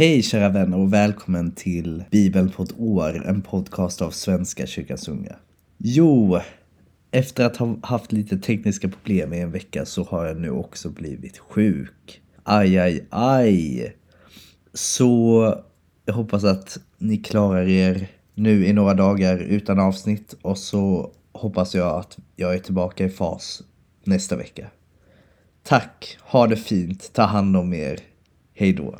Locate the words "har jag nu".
10.04-10.50